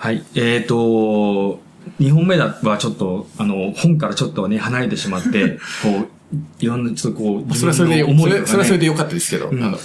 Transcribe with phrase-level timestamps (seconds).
[0.00, 0.24] はい。
[0.34, 1.60] えっ、と、
[2.00, 6.08] 2本目だはちょっと、あの、本からちょっとね、離れてしまって、 こう、
[6.60, 8.46] いろんな、ちょっとこう、それはそれで、思いね。
[8.46, 9.62] それはそれでよかったですけど、ん。
[9.62, 9.80] あの、っ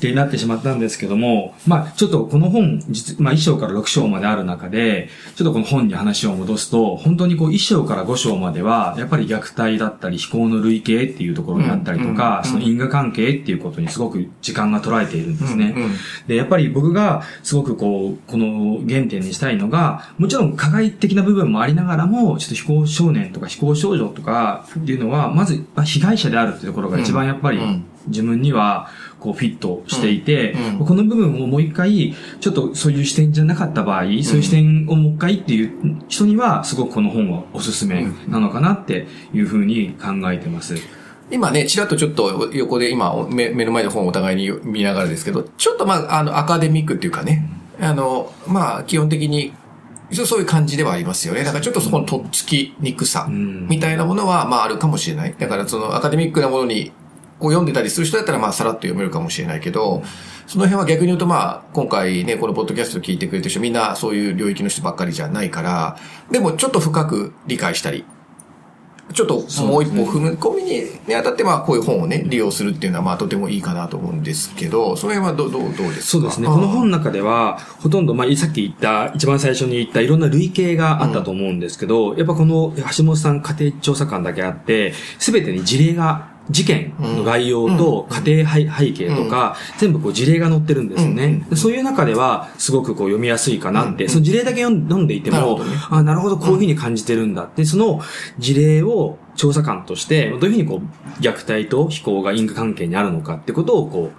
[0.00, 15.74] てなってしまったんですけども、まあちょっとこの本、実、まあ1章から6章まである中で、ちょっとこの本に話を戻すと、本当にこう1章から5章までは、やっぱり虐待だったり、非行の類型っていうところにあったりとか、うんその因果関係っていうことにすごく時間が捉えているんですね。
[15.76, 15.90] うんうん。
[16.26, 27.84] で、やっぱり僕がすごくこう、この原点にしたいのが、もちろん加害的な部分もありながらも、ちょっと非行少年とか非行少女とかっていうのは、まずまあ被害者であるっていうところが一番やっぱりうん。
[28.08, 28.88] 自分には
[29.20, 40.76] こうフィットしていて、この部分をもう一回、ちょっとそういう視点じゃなかった場合、そういう視点をもう一回っていう人には、すごくこの本はおすすめなのかなっていうふうに考えてます。
[41.30, 47.50] 今ね、ちらっとちょっと横で今目目の前で本をお互いに見ながらですけど、ちょっとまあ、あの、アカデミックっていうかね、
[47.80, 49.52] あの、まあ、基本的に、
[50.10, 51.44] そういう感じではありますよね。
[51.44, 55.34] だからちょっとそこのとっつきにくさんみたいなものは、まああるかもしれない。
[55.38, 56.92] だからそのアカデミックなものに、
[57.38, 60.02] こう読んでたりする人だったらまあさらっと読めるかもしれないけど、
[60.46, 65.98] その辺は逆に言うとまあ、今回ね、このポッドキャスト聞いてくれてる人みんなそういう領域の人ばっかりじゃないから、
[66.30, 68.04] でもちょっと深く理解したり、
[69.12, 76.02] ちょっともう一歩踏み込みににあたって、まあ、こういう本をね、利用するっていうのは、まあ、とてもいいかなと思うんですけど、その辺はどう、どう、どうですか？
[76.02, 76.46] そうですね。
[76.46, 91.46] この本の中では、ほとんど、まあ、さっき言った、一番最初に言ったいろんな類型があったと思うんですけど、やっぱこの橋本さん家庭調査官だけあって、すべてに事例が、事件の概要と家庭背背景とか、全部こう事例が載ってるんですよね。
[91.54, 98.00] そういう中では、すごくこう読みやすいかなって、その事例だけ読んでいてもなるほどね、あ、なるほど、こういうふうに感じてるんだって、その
[98.38, 104.18] 事例を調査官として、どういうふうにこう、虐待と非行が因果関係にあるのかってことをこう、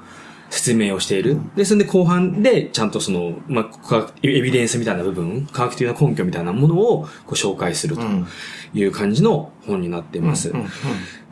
[0.52, 1.38] 説明をしている。
[1.55, 8.27] で、それで後半で、ちゃんとその、まあ、科学エビデンスみたいな部分、科学的な根拠みたいなものをこう紹介するとうん。
[8.73, 10.53] いう感じの本になっています。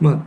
[0.00, 0.22] まあ、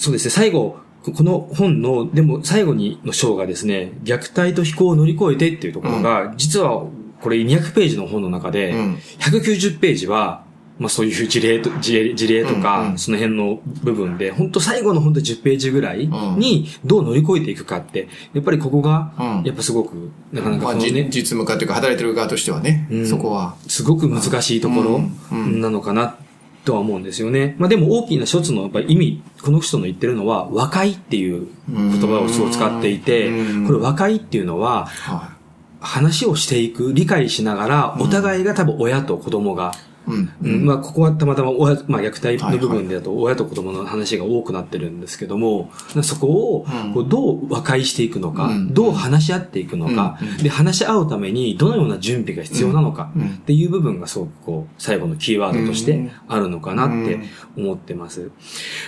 [0.00, 6.86] そうですね、最後、ここの本の、でも最後にの章がですね、虐待と非行を乗り越えてっていうところが、実は
[7.20, 8.94] これ200ページの本の中で、うん。
[9.18, 10.44] 190ページは、
[10.78, 12.98] まあそういう事例と、 事例事例とか、うんうん。
[12.98, 16.08] その辺の部分で、本当最後の本当10ページぐらい
[16.38, 23.06] にどう乗り越えていくかって、やっぱりここがうん、やっぱすごく、なかなかこのね、実務家というか、働いてる側としてはね、うん。
[23.06, 23.54] そこは。
[23.68, 25.44] すごく難しいところうん。
[25.44, 25.60] うん。
[25.60, 26.16] なのかな
[26.64, 27.56] とは思うんですよね。
[27.58, 35.36] まあでも大きな一つのやっぱり意味、この人の言ってるのは、和解っていう言葉をすごい使っていてうん、これ和解っていうのは、は
[35.80, 39.89] 話をしていく、理解しながら、お互いが多分親と子供が、い。
[40.06, 40.32] うん。
[40.42, 40.66] うん。
[40.66, 45.70] まあ、ここはたまたま親、まあ、虐待の部分でだと、親と子供の話が多くなってるんですけども、
[46.02, 46.64] そこ
[46.96, 48.74] をどう和解していくのか、うん。
[48.74, 50.42] どう話し合っていくのか、うん。
[50.42, 57.20] で、話し合うためにどのような準備が必要なのか、うんっていう部分がすごくこう、最後のキーワードとしてあるのかなって
[57.56, 58.30] 思ってます。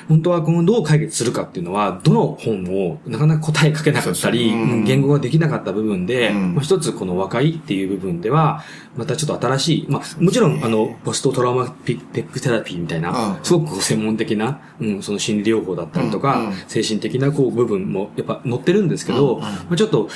[0.09, 4.53] 本当はこのどう解決するかっていうのは、どの本もなかなか答えかけなかったり、
[4.84, 6.55] 言語ができなかった部分で、うん。
[6.55, 8.62] まあ、一つこの和解っていう部分では、
[8.97, 13.44] またちょっと新しい、まあ、もちろん、あの、ポストトラウマピペックテラピーみたいな、うん。
[13.44, 16.46] すごく専門的な、うん、その心理療法だったりとか、うん。
[16.48, 16.54] うん。
[16.68, 19.40] 精神的なこう部分もやっぱ載ってるんですけど、うん。
[19.40, 19.42] うん。
[19.42, 20.08] まあ、ちょっと、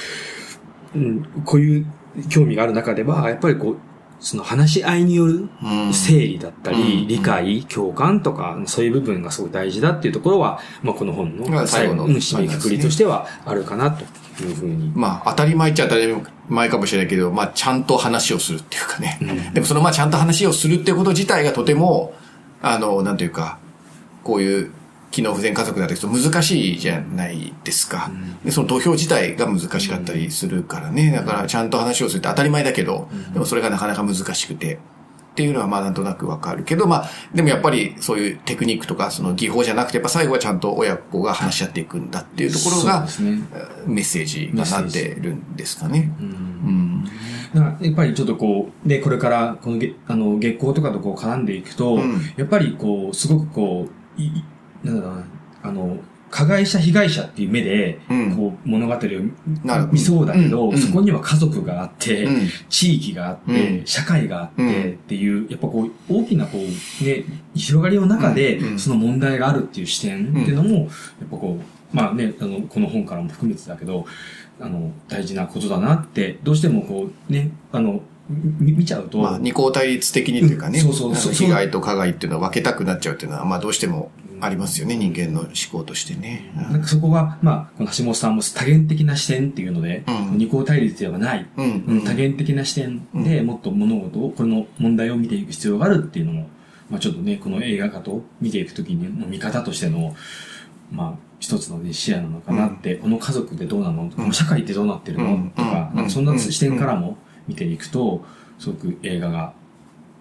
[0.95, 1.87] うん、こういう
[2.29, 3.77] 興味がある中では、やっぱりこう、
[4.21, 14.05] その話し合いによるうん整理だったり、うん理解、共感とか、そういう部分がすごく大事だっていうところは、まあ、この本まのあ最後のうん締めくくりとしてはあるかなと
[14.45, 14.93] いうふうに。
[14.95, 16.15] まあ、当たり前っちゃ当たり
[16.49, 19.19] 前かもしれないけど、まあ、ちゃんと話をするっていうかね。
[19.53, 22.15] でもその、まあ、ちゃんと話をするっていうこと自体がとても、
[22.63, 23.59] あの、なんていうか、
[24.25, 24.73] こういう、
[25.11, 28.11] 機能不全家族だと難しいじゃないですか。
[28.45, 31.11] で、その投票自体が難しかったりするからね。
[31.11, 34.75] だから、ちゃんと話をするって当たり前だけど、でもそれがなかなか難しくて。
[34.75, 43.43] っていうのはまあなんとなくわかるけど、まあ、でもやっぱりそういうテクニックとか、その技法じゃなくて、やっぱ最後はちゃんと親子が話し合っていくんだっていうところが、ね
[43.87, 46.11] メッセージがなってるんですかね。
[47.55, 53.89] やっぱりちょっとこう、で、これから、このげ、あの、月光とかとこう絡んでいくと、うんやっぱりこう、すごくこ
[54.19, 54.45] う、いい
[54.87, 55.25] なんだろうな、
[55.63, 55.99] あの、
[56.31, 58.37] 加害者、被害者っていう目で、うん。
[58.37, 58.99] こう、物語を
[59.93, 62.49] 見そうだけど、そこには家族があって、うん。
[62.69, 63.87] 地域があって、うん。
[63.87, 64.93] 社会があって、うん。
[64.93, 67.25] っていう、やっぱこう、大きなこう、ね、
[67.55, 70.89] 広がりの中でその問題があるっていう視点っていうのも、やっ
[71.31, 74.05] ぱこう、まあね、あの、この本からも含めてだけど、
[74.61, 80.85] あの、大事なことだなって、どうしてもこう、ね、あの、み見ちゃうと、まあ、二項対立的にというかね、うん。
[80.87, 81.33] そうそうそう。
[81.33, 84.11] 被害と加害っていうのを分けたくなっちゃうっていうのは、まあ、どうしても
[84.41, 86.53] ありますよね、人間の思考としてね。
[86.55, 90.39] なんかそこが、まあ、この橋本さんも多元的な視点っていうので、うん。
[90.39, 91.85] 二項対立ではない、うん。
[91.87, 92.05] うん。
[92.05, 96.49] 多元的な視点でもっと物事を、この問題を見ていく必要があるっていうのも、
[96.91, 100.15] まあちょっとね、この映画化と見ていくときにの見方としての、
[100.93, 105.97] まあ、一つのね、視野なのかなって、この家族でどうなの、この社会ってどうなってるの、うんとか、うん。
[105.97, 107.19] なんかそんな視点からも
[107.49, 108.25] 見ていくと、
[108.59, 109.53] すごく映画が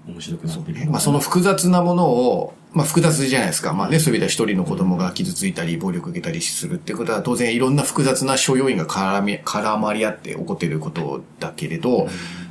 [0.07, 0.85] 面白くなって。
[0.85, 3.73] まあ、その複雑なものを、まあ、複雑じゃないですか。
[3.73, 12.07] まあね、そういう意味では一人の子供が傷ついたり、暴力を受けたりするってことは、当然いろんな複雑な諸要因が絡み、絡まり合って起こっていることだけれど、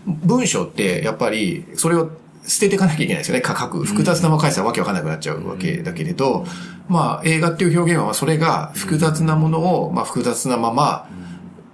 [0.06, 2.10] 文章ってやっぱり、それを
[2.46, 3.42] 捨てていかなきゃいけないですよね。
[3.46, 3.84] 書く。
[3.84, 6.46] 複雑なまま書いてたらわけわかんなくなっちゃうわけだけれど、
[6.88, 11.08] まあ、映画っていう表現は、それが複雑なものを、まあ、複雑なまま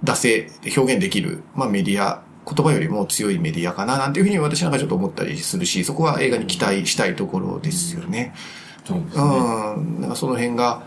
[0.02, 8.34] 出せ、表現できる、まあ、メディア、言葉よりも強いメディアかな、なんていうふうに私なんかちょっと思ったりするし、そこは映画に期待したいところですよね。
[8.84, 9.22] そうですね。
[9.22, 10.00] うん。
[10.00, 10.82] なんかその辺が、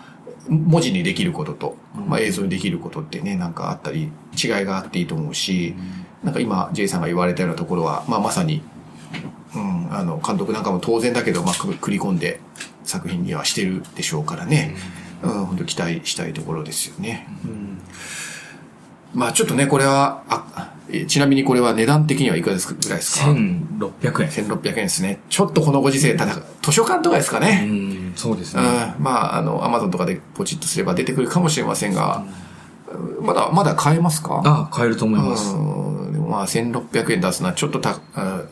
[0.50, 1.78] 文字にできることと、
[2.08, 4.12] まあ映像にできることってね、なんかあったり、
[4.42, 5.76] 違いがあっていいと思うし、
[6.24, 8.62] なんか今、J さんが言われたようなところは、まあまさに、
[9.56, 12.40] うん、あの、監督なんかも当然だけど、まあ、く繰り込んで
[12.84, 14.76] 作品にはしてるでしょうからね。
[15.22, 17.28] うん、本当期待したいところですよね。
[19.14, 20.46] まあちょっとね、これは、あ、
[20.94, 22.76] えちなみにこれは値段的にはいくらですか？
[22.82, 24.30] ぐらいですか1600円。
[24.30, 25.20] 1600円ですね。
[25.30, 27.66] ちょっとこのご時世、ただ、図書館とかですかうね。
[27.66, 28.96] ん、そうですうん、ね。
[29.00, 32.24] まあ、あの、アマゾンとかでポチッとすれば出てくるかもしれませんが、
[33.22, 34.42] まだ、まだ買えますか？
[34.46, 35.56] あ、買えると思います。
[35.56, 38.50] うんでもまあ、1600円出すのはちょっとた、うん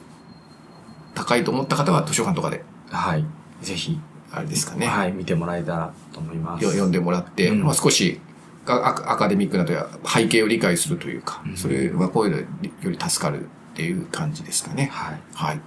[1.14, 3.26] 高いと思った方は図書館とかで、はい。
[3.62, 4.00] ぜひ、
[4.32, 4.88] あれですかね。
[4.88, 6.64] はい、見てもらえたらと思います。
[6.64, 8.22] よ読んでもらって、うんまあ少しが
[8.68, 12.38] アアカデミックなとや背景を理解するというか、それはこういうの
[12.84, 14.90] より助かるっていう感じですかね。
[14.94, 15.19] はい。
[15.34, 15.60] はい。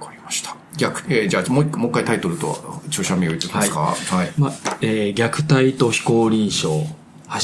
[0.00, 0.56] わかりました。
[0.76, 3.80] じゃあ、えーじゃあもう一回タイトルと著者名を言っておきますか？
[3.80, 4.32] はい。
[4.38, 6.84] ま、えー虐待と非公認症、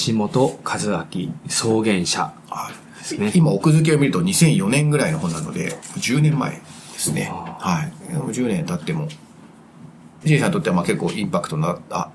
[0.06, 0.76] 橋本和
[1.12, 2.32] 明、草原者。
[2.48, 6.58] はいすね今、奥付けを見ると2004年ぐらいの本なので、10年前で
[6.98, 7.30] すね。
[7.32, 7.92] あはい。
[8.32, 9.08] 10年経っても、
[10.24, 12.10] J さんにとってはまあ結構インパクトのあ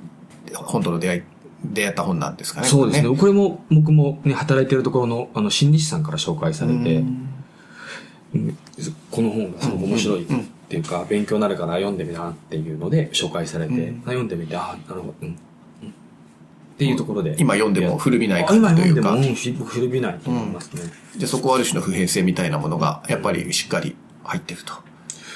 [0.54, 1.22] 本との出会い、
[1.64, 2.68] 出会った本なんですかね。
[2.68, 3.10] そうですね。
[3.10, 7.28] ここれも、僕もね、働いてるところの、あの、心理師さんから紹介されて、うん
[9.12, 10.28] この本がすごく面白いっ
[10.70, 15.28] ていうか、勉強になるから読んでみなっていうので紹介されて、うん読んでみて、あ、なるほど、うん。
[15.28, 15.38] うんっ
[16.78, 17.36] ていうところで。
[17.38, 20.82] 今読んでも古びない感あ今じというか読んでも、古びないと思いますね。
[21.18, 24.74] で、そこはある種の普遍性みたいなものが、やっぱりしっかり入ってると。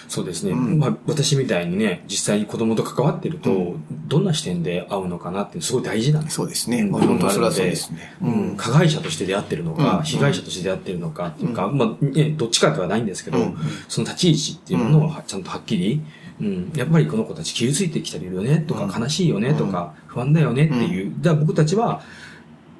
[0.07, 0.51] そうですね。
[0.51, 0.79] うん。
[0.79, 3.75] まあ、私みたいにね、実際に子供と関わってると、
[4.07, 6.35] どんな視点で会うのかなってすごい大事なんです。
[6.35, 6.81] そうですね。
[6.81, 6.91] うん。
[6.91, 8.15] まあ本当それはそうですね。
[8.21, 10.03] うん、加害者として出会ってるのか、うん。
[10.03, 13.57] 被害者として出会ってるのかっていうか、まあ、ね、どっちかではないんですけど、うん。
[13.87, 16.01] その立ち位置っていうものをはちゃんとはっきり、
[16.39, 19.01] うん、やっぱりこの子たち傷ついてきてるよねとか、うん。
[19.01, 22.01] 悲しいよねとか、不安だよねっていう、だから僕たちは、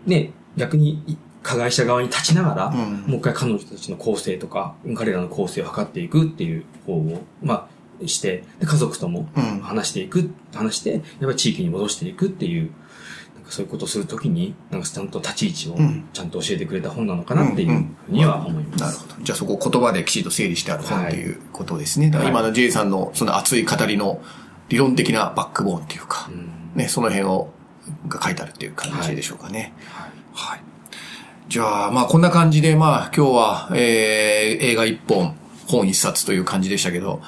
[0.05, 7.69] ね、逆にい加害者側に立ちながら、うんもう一回彼女たちの構成とか、彼らの構成を図っていくっていう方を、ま
[8.03, 12.71] あ、して、で家族ともうん話していく、話して、やっぱり地域に戻していくっていう、
[13.35, 18.81] なんかそういうことをするときに、なんかちゃんと立ち位置をうんちゃんと教えてくれた本なのかなっていうふうには思います。
[18.81, 19.23] なるほど。
[19.23, 22.09] じゃあそこを言葉できちんと整理してある本っていうことですね。
[22.09, 24.19] だから今の J さんのその熱い語りの
[24.69, 27.51] 理論的なバックボーンっていうか、うんね、その辺を、
[28.07, 29.73] が書いてあるっていう感じでしょうかね。
[30.33, 30.59] はい。
[31.47, 35.35] じゃあ、まあこんな感じで、まあ今日は、えー、映画一本、
[35.67, 37.21] 本一冊という感じでしたけど、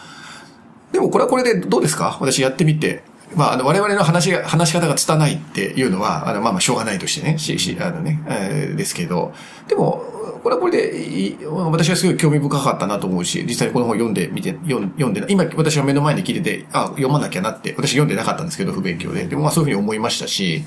[0.92, 2.18] でもこれはこれでどうですか？
[2.20, 3.04] 私やってみて。
[3.36, 9.34] まあ、あの、我々の話が、話し方が拙ないっていうのは、あの、まあまあ、しょうがないとしてね、し、し、あのね、えーですけど、
[9.68, 10.02] でも、
[10.44, 19.26] これはこれで、私はすごい興味深かったなと思うし、実際にこの本読んでみて、読ん読んで、今私は目の前に聞いてて、あ、読まなきゃなって、私読んでなかったんですけど、不勉強で。
[19.26, 20.64] でもまあそういうふうに思いましたし、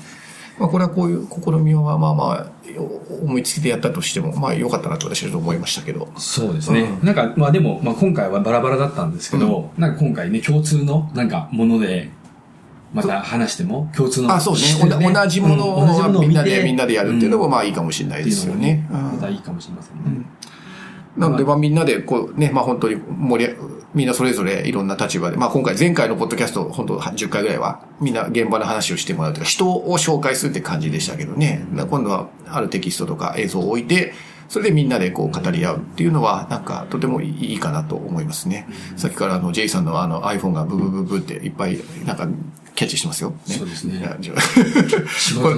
[0.61, 2.51] まあこれはこういう試みはまあまあ、
[3.23, 6.07] 思いつきでやったとしても、まあ良かったなと私は思いましたけど。
[6.17, 6.81] そうですね。
[6.81, 12.11] うんなんか、まあでも、まあ今回はバラバラだったんですけど、なんか今回ね、共通の、なんか、もので、
[12.93, 14.31] また話しても、共通の。
[14.33, 14.61] あ、そうで
[14.95, 18.87] おな同じものうん同じものをみんなで、みんなでやるっていうのもまあいいかもしれないですよね。
[18.91, 20.25] またうんいいかもしれませんね。
[21.17, 23.53] なので、まあみんなで、こうね、まあ本当に盛り、
[23.93, 31.65] みんなそれぞれいろんな立場で、まあ今回前回のポッドキャスト、本当10回ぐらいは、みんな現場の話をしてもらうとか、人を紹介するって感じでしたけどね。
[31.89, 34.13] 今度はあるテキストとか映像を置いて、
[34.47, 38.67] それでみんなでこう語り合うっていうのは、なんかとてもいいかなと思いますね。
[38.97, 42.27] さっきからあの、J さんのあの iPhone がブブブブっていっぱい、なんか、
[42.75, 43.33] キャッチしてますよ。
[43.45, 44.01] そうですね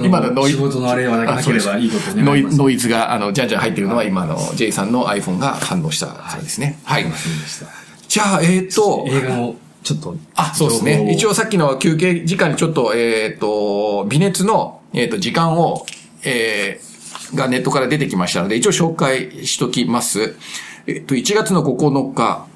[0.04, 2.44] 今のノイ仕事のあれはなければいいことにノイ。
[2.44, 6.78] ノイズが、あの、じゃんじゃん入ってるのは今の J さんの iPhone が反応したそうですね。
[6.84, 7.04] はい。
[7.12, 7.83] すい。
[8.14, 10.16] じゃあ、えっ、と、映画のちょっと。
[10.36, 11.12] あ、そうですね。
[11.12, 15.84] 一応さっきの休憩時間にちょっと、えっ、と、微熱の、えっ、と、時間を、
[16.22, 20.36] えー、がネットから出てきましたので、一応紹介しときます。
[20.86, 22.46] えっ、と、1月の9日、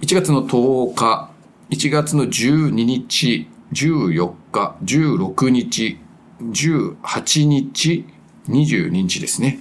[0.00, 1.30] 1月の10日、
[1.70, 5.98] 1月の12日、14日、16日、
[6.42, 8.04] 18日、
[8.48, 9.60] 22日ですね。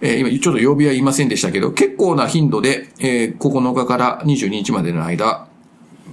[0.00, 5.46] えー今ちょっと曜日は言いませんでしたけど、結構な頻度で、えー9日から22日までの間、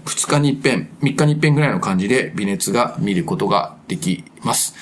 [0.06, 4.76] 2日に一遍、3日に一遍ぐらいの感じで微熱が見ることができます。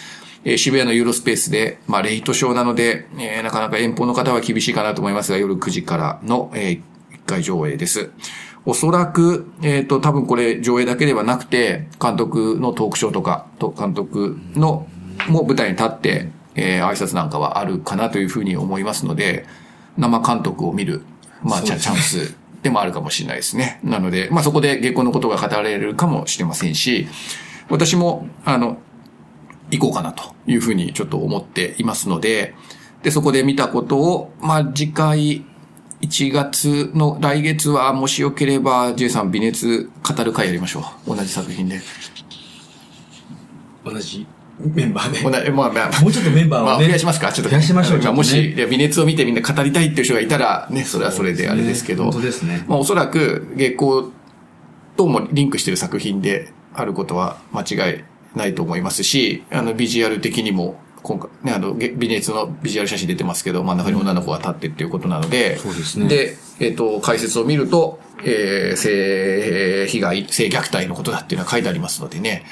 [0.44, 6.80] えー渋谷のユーロスペースで、まあ、レイトショーなので、えーなかなか遠方の方は厳しいかなと思いますが、夜9時からの、え
[7.12, 8.10] 1回上映です。
[8.66, 14.88] おそらく、えっ、と、多分これ上映だけではなくて、監督のトークショーとか、と監督の、
[15.28, 19.46] も舞台に立って、えー挨拶なんかはあるかなというふうに思いますので、
[19.98, 21.04] 生監督を見る、
[21.44, 23.80] まあ、チャンスでもあるかもしれないですね。
[23.84, 27.08] なので、まあそこで結婚のことが語られるかもしれませんし、
[27.70, 28.78] 私も、あの、
[29.70, 32.56] 行こうかなというふうにちょっと思っていますので、
[33.04, 35.46] で、そこで見たことを、まあ次回、
[36.02, 41.16] 1月の来月はもしよければ J さん微熱語る会やりましょう。
[41.16, 41.80] 同じ作品で。
[43.84, 44.28] 同じ
[44.60, 45.52] メンバーで。
[45.52, 47.50] まあまあ、もうちょっとメンバーをねまあ増やしますかちょっと。
[47.50, 52.04] 増やしましょうまあもし、微熱を見てみんな語りたいっていう人がいたら、ね、それはそれであれですけど。
[52.04, 52.64] 本当ですね。
[52.68, 54.12] まあおそらく月光
[54.96, 58.04] ともリンクしている作品であることは間違い
[58.36, 72.44] ないと思いますし、あのビジュアル的にも、今回ね、あの、げ微熱のビジュアル写真出てますけど、真ん中に女の子が立ってっていうことなので、そうですねで、えっ、と、解説を見ると、えー、性被害、性虐待のことだっていうのは書いてありますのでね、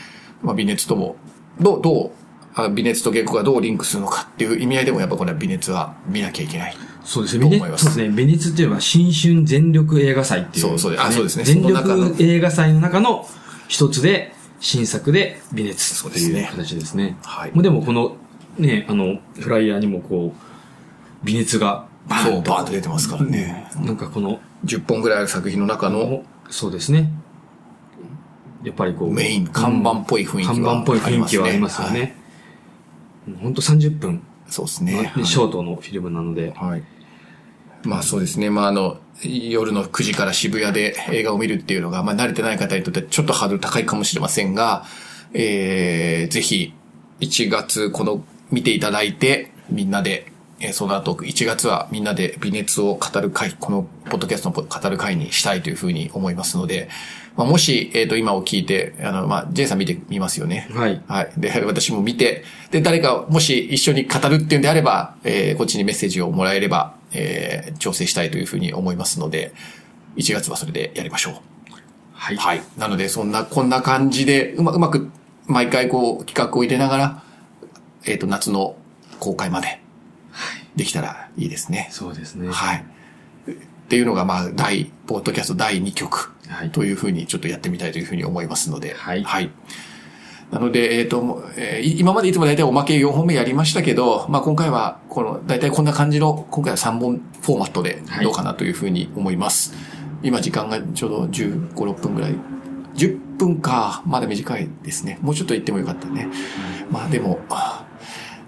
[0.44, 1.16] まあ微熱とも、
[1.60, 2.12] どう、どう、
[2.56, 6.76] あ微熱と月光がどうリンクするのかっていう意味合いでもやっぱこれは微熱は見なきゃいけない。
[7.04, 7.46] そうですね。
[7.46, 8.16] ベネと思いますそうですね。
[8.16, 13.28] ベネツっていうのは新春全力映画祭っていう、そうそうあそうですね全力映画祭の中の
[13.68, 17.18] 一つで、新作で微熱とそうですねいう形ですね。
[17.24, 18.16] はいもうでもこの、
[18.58, 22.52] ね、あの、フライヤーにもこう、微熱がバーンと。
[22.52, 23.70] バーンと出てますからね。
[23.76, 27.12] なんかこの、10本ぐらいある作品の中のそうですね。
[28.64, 29.14] やっぱりこう。
[29.14, 30.66] メイン、看板っぽい雰囲気はありますね。
[30.66, 32.16] 看板っぽい雰囲気はありますよはいね。
[33.42, 35.14] 本当30分、そうですね。
[35.16, 36.54] でショートのフィルムなので。
[36.56, 36.84] はい。
[37.84, 38.50] まあそうですね。
[38.50, 44.86] まああの、夜の9時から渋谷で映画を見るっていうのが、まあ慣れてない方にとってちょっとハードル高いかもしれませんが、
[45.34, 46.74] えー、ぜひ、
[47.20, 50.33] 1月この見ていただいて、みんなで、
[50.64, 56.90] えーその後、1月はみんなで微熱を語る会、このポッドキャストの語る会にしたいというふうに思いますので、
[57.36, 60.70] まあ、もし、えっ、と、今を聞いて、あの、まあ、J さん見てみますよね。
[60.72, 61.02] はい。
[61.08, 61.32] はい。
[61.38, 69.54] で、私も見て、で、誰かもし一緒に語るっていうんであれば、えーこっちにメッセージをもらえれば、えー調整したいというふうに思いますので、
[70.16, 71.34] 1月はそれでやりましょう。
[72.14, 72.38] はい。
[72.38, 72.62] はい。
[72.78, 75.10] なので、そんな、こんな感じで、うまうまく、
[75.46, 77.24] 毎回こう、企画を入れながら、
[78.06, 78.78] えっ、と、夏の
[79.20, 79.83] 公開まで、
[80.76, 81.90] できたらいいですね。
[81.92, 82.50] そうですね。
[82.50, 82.86] はい。
[83.48, 83.54] っ
[83.90, 88.94] ていうのが、まあ、第、ポッドキャスト第2曲はいというふうにちょっとやってみたいというふうに思いますので。
[88.94, 89.24] はい
[90.52, 99.74] なので、えっ、と、もうえーい今までいつも大体おまけ4本目やりましたけど、まあ今回は、この、大体こんな感じの、今回は3本フォーマットではいどうかなというふうに思います。
[100.22, 102.36] 今時間がちょうど15、6分ぐらい。
[102.96, 105.18] 10分か、まだ短いですね。
[105.22, 106.28] もうちょっと言ってもよかったね。
[106.92, 107.83] まあでも、あ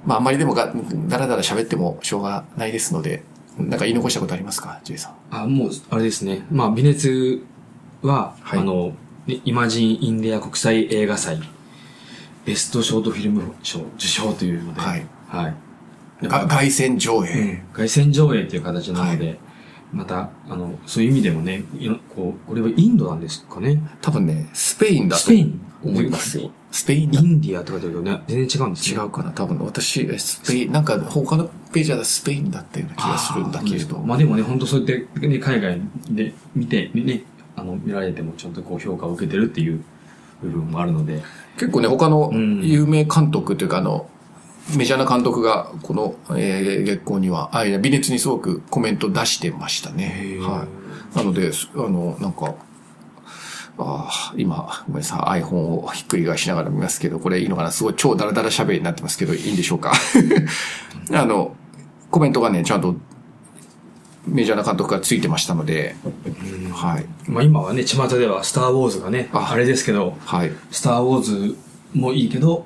[0.06, 0.74] まああんまりでもが、
[1.08, 3.24] だらだら喋ってもしょうがないですので、
[3.58, 5.14] なんか言い残したことありますか、ジェイさん。
[5.32, 6.46] あ、もう、あれですね。
[6.52, 7.44] まあ、微熱
[8.02, 8.94] は、はいあの、
[9.28, 11.40] ねイマジン・インディア国際映画祭、
[12.46, 15.06] ベストショートフィルム賞受賞というので、はい。
[15.28, 16.28] はい。
[16.28, 17.32] が凱旋上映。
[17.32, 19.40] うん凱旋上映っていう形なので、
[19.92, 21.64] また、あの、そういう意味でもね、
[22.16, 23.82] こう、これはインドなんですかね。
[24.02, 26.52] 多分ね、スペインだとスペイン思いますよ。
[26.72, 29.02] スペインだインディアとかだけどね、全然違うんですね。
[29.02, 34.00] 違うかな多分私、えスペイン、なんか他のページはスペインだったような気がするんだけれど。
[34.00, 34.88] まあでもね、本当そうやっ
[35.20, 37.24] て、ね、海外で見て、ね、
[37.56, 39.82] あの、見られてもちゃんとこう評価を受けてるっていう
[40.42, 41.22] 部分もあるので、
[41.58, 44.10] 結構ね、他のうん有名監督というか、あの、
[44.76, 50.66] メジャーな監督が、この、えー月光には、あ、いや、微熱にすごくコメント出してましたねは
[51.14, 51.18] い。
[51.18, 52.56] なので、すあの、なんか、
[53.78, 57.72] ああ、今、ごめんなさい、iPhone をひっくり返しながら見ますけど、これいいのかな？
[57.72, 59.92] すごい超ダラダラ喋りになってますけど、いいんでしょうか？
[61.14, 61.56] あの、
[62.10, 62.96] コメントがね、ちゃんと、
[64.28, 65.96] メジャーな監督がついてましたので、
[66.72, 67.06] はい。
[67.30, 70.52] まあ今はね、巷ではスターウォーズがね、ああれですけど、はい。
[70.72, 71.56] スターウォーズ
[71.94, 72.66] もいいけど、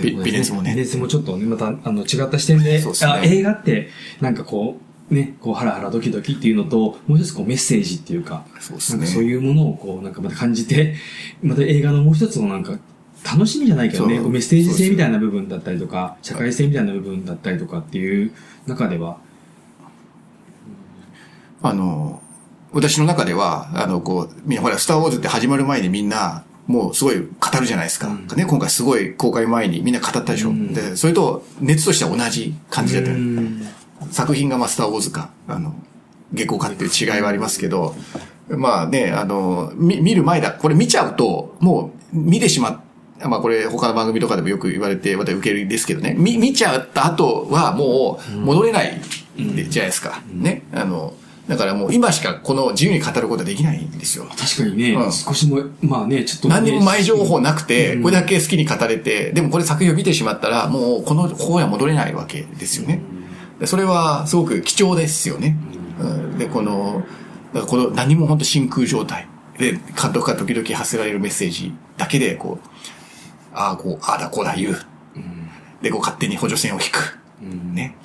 [0.00, 0.70] び微熱もね。
[0.74, 3.10] 微熱もちょっとね、また、あの、違った視点で、そうですね。
[3.10, 3.88] あ映画って、
[4.20, 10.94] なんかこう、ね、こう、ハラハラドキドキっていうのと、もう一つこうメッセージっていうか、そうですねそういうものをこう、なんかまた感じて、
[11.42, 12.78] また映画のもう一つのなんか、
[13.24, 18.32] 楽しみじゃないけどね、こうメッセージ性みたいな部分だったりとか、社会性みたいな部分だったりとかっていう
[18.66, 19.18] 中では、
[21.62, 22.22] あの、
[22.72, 27.24] 私の中では、あの、こう、みんなほら、スターウォーズって始まる前にみんな、もうすごい語
[27.60, 28.08] るじゃないですか。
[28.36, 30.50] ね、今回すごい公開前にみんな語ったでしょ。
[30.50, 33.16] うんで、それと熱としては同じ感じだったよ。
[33.16, 33.66] うん
[34.10, 35.74] 作品がまあ、スターウォーズか、あの、
[36.32, 37.94] 下校かっていう違いはありますけど、
[38.48, 40.52] まあね、あの、み見る前だ。
[40.52, 42.80] これ見ちゃうと、もう見てしまっ
[43.28, 46.14] まあこれ他の番組とかでもよく言われて、また受けるんですけどね。
[46.18, 48.98] 見、見ちゃった後はもう戻れない
[49.36, 50.22] でじゃないですか。
[50.32, 50.62] ね。
[50.72, 51.14] あの、
[51.46, 54.24] だからもう今しかこの自由に語ることはできないんですよ。
[54.24, 56.54] 確かにね、うん少しも、まあね、ちょっと、ね。
[56.54, 63.00] 何にも前情報なくて、うんこれだけ好きに語れて、でもこれ作品を見てしまったら、もうこの方には戻れないわけですよね。
[63.60, 65.56] でそれはすごく貴重ですよね。
[66.00, 67.04] うんで、この、
[67.52, 72.68] だからこの何も本当真空状態で、監督が時々発せられるメッセージだけで、こう、
[73.52, 74.76] ああ、こう、ああだこうだ言う。
[75.82, 77.18] で、こう勝手に補助線を引く。
[77.42, 77.96] うんね。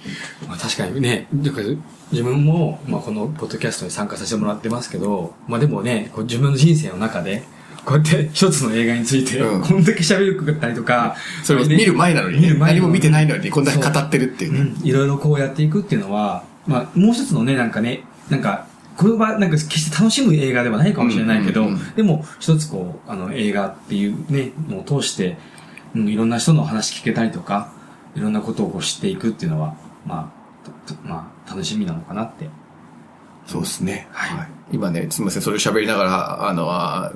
[0.47, 7.43] まあ、確かにね、自分も、まあ、このポッドキャストに参加させてもらってますけど、まあでもね、自分の人生の中で、
[7.85, 14.59] こうやって一つの映画について、うんこんだけ喋るったりとか、それを見る前なのにね、見る前何も見てないのにこんなに語ってるっていうね。
[14.59, 25.37] うん、いろいろこうやっていくっていうのは、まあ、もう一つのね、なんかね、なんか、これはなんか決して楽しむ映画ではないかもしれないけど、うんうんうんでも一つこう、あの映画っていうね、のを通して、
[25.93, 27.71] うん、いろんな人の話聞けたりとか、
[28.15, 29.75] いろんなことをこう知っていくっていうのは、
[30.05, 32.49] まあ、まあ、楽しみなのかなって。
[33.45, 34.07] そうですね。
[34.11, 34.47] はいはい。
[34.71, 37.11] 今ね、すみません、それを喋りながら、あの、あ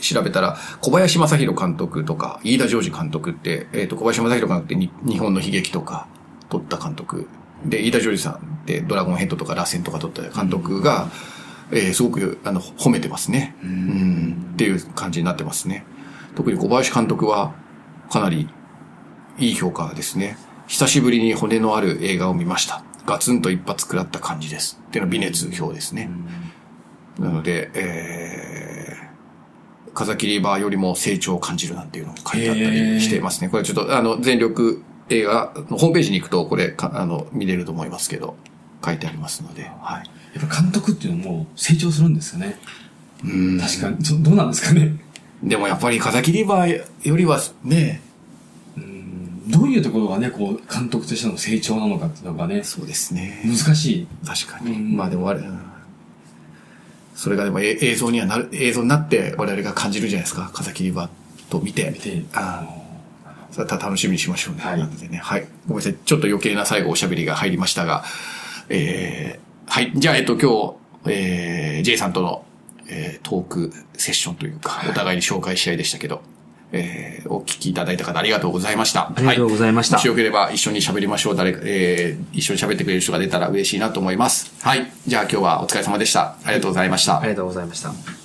[0.00, 6.06] 調べたら、小林正宏監督とか、飯田ジョージ監督って、えっ、と、小林正宏監督ってに日本の悲劇とか
[6.48, 7.28] 撮った監督。
[7.64, 11.08] で、飯田ジョージさんってドラゴンヘッドとか螺旋とか撮った監督が、
[11.72, 13.54] えーすごく、あの、褒めてますね。
[13.62, 14.50] うん。
[14.54, 15.84] っていう感じになってますね。
[16.34, 17.54] 特に小林監督は、
[18.10, 18.48] かなり
[19.38, 20.36] いい評価ですね。
[20.66, 22.84] 久しぶりに骨のある映画を見ました。
[23.06, 24.80] ガツンと一発食らった感じです。
[24.88, 26.10] っていうのは微熱表ですね。
[27.18, 28.69] なので、えー、
[30.00, 33.50] 風切り場よりも成長を感じるなんていうのを書いてあったりしてますね。
[33.50, 38.36] これちょっと、あの、全力映画のホームページに行くと、これか、あの、見れると思いますけど、
[38.82, 40.10] 書いてありますので、はい。
[40.38, 42.58] やっぱ監督っていうのも成長するんですよね。
[43.24, 44.02] うん確かに。
[44.04, 44.94] そどうなんですかね。
[45.42, 48.00] でもやっぱり風切り場よりはね、
[48.76, 53.42] うんどういうところがね、こう、監督としての成長なのかっていうのがね、そうですね。
[53.44, 54.06] 難しい。
[54.24, 54.72] 確かに。
[54.72, 55.69] うんまあでもあれ、うん
[57.20, 60.50] それがでもえ映像にはなる、映像になって我々が感じるじゃないですか。
[60.54, 61.10] 風切り場
[61.50, 61.90] と見て。
[61.90, 64.62] 見て、ああそれは楽しみにしましょうね。
[64.62, 65.18] はいなのでね。
[65.18, 65.46] はい。
[65.68, 65.96] ごめんなさい。
[66.02, 68.04] ちょっと余計な最後おしゃべりが入りましたが、
[68.70, 69.92] えー、はい。
[69.94, 72.42] じゃあ、えっと、今日、えー、J さんとの、
[72.88, 76.22] えー、トークセッションというか、お互いに紹介し合いでしたけど、
[76.72, 79.08] えー、お聞きいただいた方ありがとうございました。
[79.08, 81.36] ありがとうございましたもしよければ一緒に喋りましょう。
[81.36, 84.52] 誰か、えー、一緒に喋ってくれる人が出たら嬉しいなと思います。
[84.62, 84.90] はい。
[85.06, 86.36] じゃあ今日はお疲れ様でした。
[86.44, 87.22] ありがとうございましたあ。
[87.22, 88.19] りがとうございました。